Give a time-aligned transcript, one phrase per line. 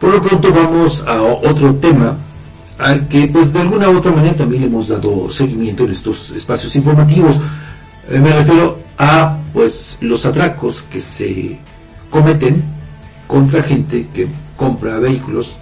[0.00, 2.16] Por lo pronto vamos a otro tema
[2.78, 6.74] al que pues de alguna u otra manera también hemos dado seguimiento en estos espacios
[6.76, 7.38] informativos.
[8.08, 11.58] Eh, me refiero a pues los atracos que se
[12.08, 12.64] cometen
[13.26, 14.26] contra gente que
[14.56, 15.58] compra vehículos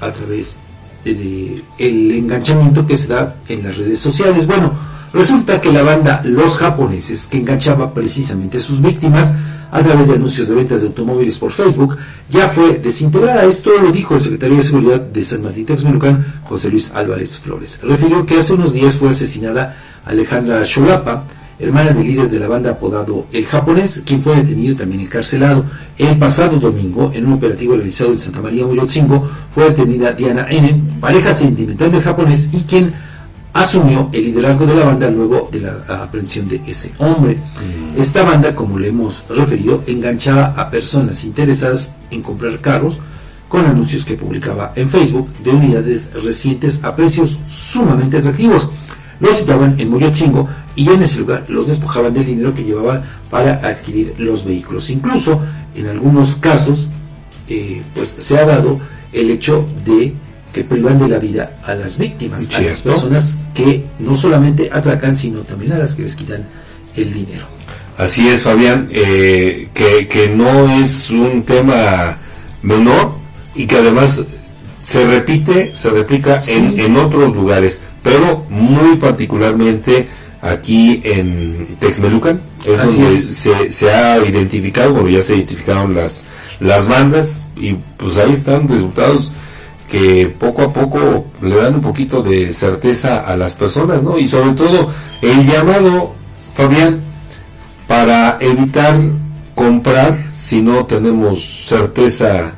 [0.00, 0.56] a través
[1.04, 4.46] del el enganchamiento que se da en las redes sociales.
[4.46, 4.72] Bueno,
[5.12, 9.34] resulta que la banda Los Japoneses, que enganchaba precisamente a sus víctimas,
[9.72, 11.96] a través de anuncios de ventas de automóviles por Facebook,
[12.28, 13.44] ya fue desintegrada.
[13.44, 17.78] Esto lo dijo el secretario de Seguridad de San Martín Texmelucan, José Luis Álvarez Flores.
[17.82, 21.24] Refirió que hace unos días fue asesinada Alejandra Sholapa,
[21.58, 25.64] hermana del líder de la banda apodado El Japonés, quien fue detenido y también encarcelado.
[25.98, 30.98] El pasado domingo, en un operativo realizado en Santa María Muyotzingo, fue detenida Diana N.,
[31.00, 32.92] pareja sentimental del japonés y quien
[33.52, 37.36] asumió el liderazgo de la banda luego de la aprehensión de ese hombre.
[37.36, 38.00] Mm.
[38.00, 43.00] Esta banda, como le hemos referido, enganchaba a personas interesadas en comprar carros
[43.48, 48.70] con anuncios que publicaba en Facebook de unidades recientes a precios sumamente atractivos.
[49.18, 53.54] Los citaban en Moyotzingo y en ese lugar los despojaban del dinero que llevaban para
[53.54, 54.88] adquirir los vehículos.
[54.88, 55.42] Incluso
[55.74, 56.88] en algunos casos
[57.48, 58.78] eh, pues se ha dado
[59.12, 60.14] el hecho de
[60.52, 65.16] que privan de la vida a las víctimas, a las personas que no solamente atracan,
[65.16, 66.44] sino también a las que les quitan
[66.96, 67.46] el dinero.
[67.96, 72.18] Así es, Fabián, eh, que, que no es un tema
[72.62, 73.12] menor
[73.54, 74.24] y que además
[74.82, 80.08] se repite, se replica en, en otros lugares, pero muy particularmente
[80.40, 86.24] aquí en Texmelucan, es donde Se, se, ha identificado, bueno, ya se identificaron las,
[86.60, 89.32] las bandas y pues ahí están resultados
[89.90, 94.18] que poco a poco le dan un poquito de certeza a las personas, ¿no?
[94.18, 96.14] Y sobre todo el llamado,
[96.54, 97.00] Fabián,
[97.88, 99.00] para evitar
[99.54, 102.54] comprar si no tenemos certeza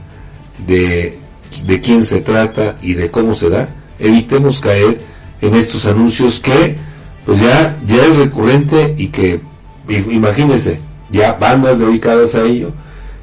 [0.67, 1.19] de,
[1.67, 5.01] de quién se trata y de cómo se da, evitemos caer
[5.41, 6.77] en estos anuncios que
[7.25, 9.41] pues ya, ya es recurrente y que
[9.89, 12.73] imagínense, ya bandas dedicadas a ello,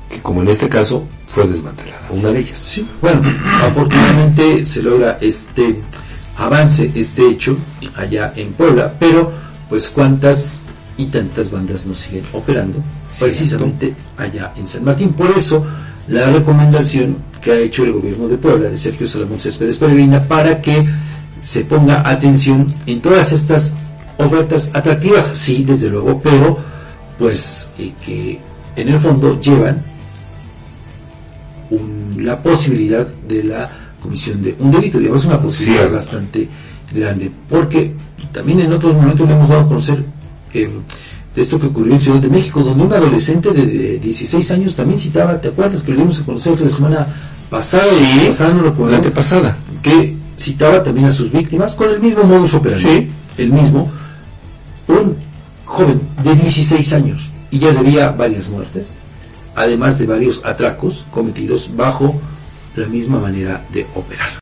[0.09, 2.57] que como en este caso fue desmantelada, una de ellas.
[2.57, 3.21] Sí, bueno,
[3.61, 5.79] afortunadamente se logra este
[6.37, 7.57] avance, este hecho
[7.95, 9.31] allá en Puebla, pero
[9.69, 10.61] pues cuántas
[10.97, 12.83] y tantas bandas nos siguen operando
[13.19, 15.13] precisamente allá en San Martín.
[15.13, 15.65] Por eso
[16.07, 20.61] la recomendación que ha hecho el gobierno de Puebla, de Sergio Salomón Céspedes Peregrina, para
[20.61, 20.85] que
[21.41, 23.75] se ponga atención en todas estas
[24.17, 26.57] ofertas atractivas, sí, desde luego, pero
[27.17, 28.39] pues eh, que
[28.75, 29.83] en el fondo llevan
[32.17, 33.69] la posibilidad de la
[34.01, 36.47] comisión de un delito, digamos una posibilidad bastante
[36.91, 37.93] grande, porque
[38.31, 40.03] también en otros momentos le hemos dado a conocer
[40.53, 40.69] eh,
[41.35, 45.39] esto que ocurrió en Ciudad de México, donde un adolescente de, 16 años también citaba,
[45.39, 47.07] ¿te acuerdas que lo dimos a conocer la semana
[47.49, 47.85] pasada?
[47.85, 49.57] Sí, pasada, no lo la antepasada.
[49.81, 53.11] Que citaba también a sus víctimas con el mismo modus operandi, sí.
[53.37, 53.89] el mismo,
[54.87, 55.15] un
[55.65, 58.93] joven de 16 años y ya debía varias muertes
[59.55, 62.19] además de varios atracos cometidos bajo
[62.75, 64.29] la misma manera de operar.